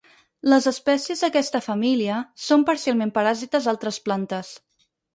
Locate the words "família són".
1.67-2.67